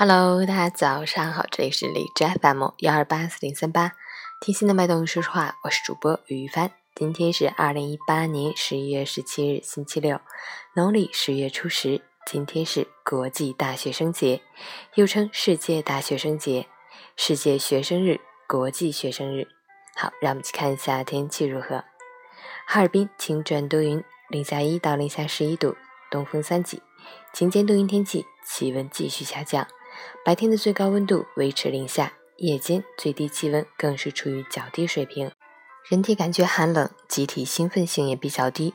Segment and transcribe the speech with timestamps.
[0.00, 3.94] Hello，大家早上好，这里是荔枝 FM 幺二八四零三八，
[4.40, 6.70] 听心的脉动，说说话，我是主播于帆。
[6.94, 10.20] 今天是二零一八年十一月十七日，星期六，
[10.76, 12.00] 农历十月初十。
[12.24, 14.40] 今天是国际大学生节，
[14.94, 16.68] 又称世界大学生节、
[17.16, 19.48] 世界学生日、国际学生日。
[19.96, 21.82] 好，让我们去看一下天气如何。
[22.68, 25.74] 哈尔滨晴转多云，零下一到零下十一度，
[26.08, 26.80] 东风三级，
[27.32, 29.66] 晴间多云天气，气温继续下降。
[30.24, 35.30] 白天的最高温度维持零下，夜间最低气温更是处于较低水平，
[35.88, 38.74] 人体感觉寒冷，集体兴奋性也比较低，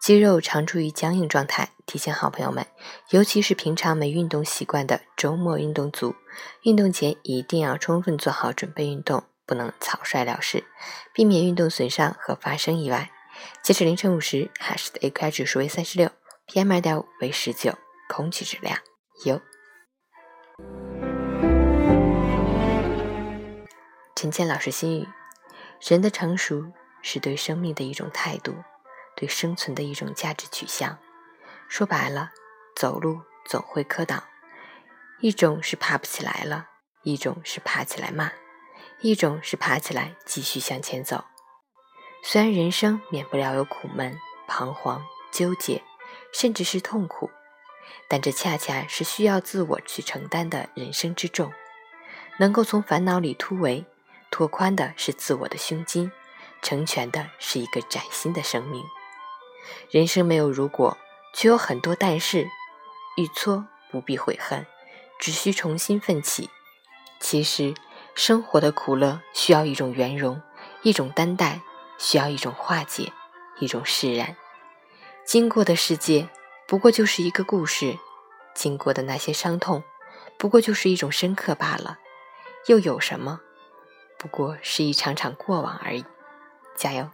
[0.00, 1.70] 肌肉常处于僵硬状态。
[1.86, 2.66] 提醒好朋友们，
[3.10, 6.14] 尤其是平常没运动习惯的周末运动族，
[6.62, 10.64] 运动前一定要充分做好准备运动，不能草率了事，
[11.12, 13.10] 避免运动损伤和发生意外。
[13.62, 16.10] 截止凌晨五时，海市的 AQI 指数为三十六
[16.48, 17.74] ，PM 二点五为十九，
[18.08, 18.78] 空气质量
[19.26, 19.38] 优。
[24.24, 25.08] 陈建老师心语：
[25.82, 26.72] 人的成熟
[27.02, 28.54] 是对生命的一种态度，
[29.14, 30.98] 对生存的一种价值取向。
[31.68, 32.30] 说白了，
[32.74, 34.24] 走路总会磕倒，
[35.20, 36.68] 一种是爬不起来了，
[37.02, 38.32] 一种是爬起来慢，
[39.00, 41.26] 一种是爬起来继续向前走。
[42.22, 45.82] 虽然人生免不了有苦闷、彷徨、纠结，
[46.32, 47.28] 甚至是痛苦，
[48.08, 51.52] 但这恰恰是需要自我去承担的人生之重。
[52.38, 53.84] 能够从烦恼里突围。
[54.34, 56.10] 拓宽的是自我的胸襟，
[56.60, 58.84] 成全的是一个崭新的生命。
[59.92, 60.98] 人生没有如果，
[61.32, 62.48] 却有很多但是。
[63.16, 64.66] 遇挫不必悔恨，
[65.20, 66.50] 只需重新奋起。
[67.20, 67.74] 其实，
[68.16, 70.42] 生活的苦乐需要一种圆融，
[70.82, 71.60] 一种担待，
[71.96, 73.12] 需要一种化解，
[73.60, 74.36] 一种释然。
[75.24, 76.28] 经过的世界
[76.66, 78.00] 不过就是一个故事，
[78.52, 79.84] 经过的那些伤痛
[80.36, 81.98] 不过就是一种深刻罢了，
[82.66, 83.38] 又有什么？
[84.24, 86.02] 不过是一场场过往而已，
[86.74, 87.10] 加油！